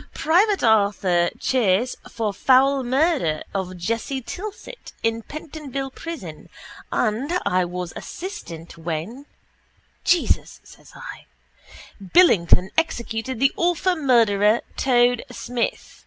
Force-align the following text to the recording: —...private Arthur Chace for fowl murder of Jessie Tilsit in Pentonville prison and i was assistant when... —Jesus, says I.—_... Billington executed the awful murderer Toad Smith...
—...private 0.24 0.64
Arthur 0.64 1.30
Chace 1.38 1.94
for 2.10 2.32
fowl 2.32 2.82
murder 2.82 3.44
of 3.54 3.76
Jessie 3.76 4.20
Tilsit 4.20 4.90
in 5.04 5.22
Pentonville 5.22 5.92
prison 5.92 6.48
and 6.90 7.38
i 7.46 7.64
was 7.64 7.92
assistant 7.94 8.76
when... 8.76 9.26
—Jesus, 10.02 10.60
says 10.64 10.90
I.—_... 10.96 11.26
Billington 12.12 12.70
executed 12.76 13.38
the 13.38 13.52
awful 13.56 13.94
murderer 13.94 14.62
Toad 14.76 15.22
Smith... 15.30 16.04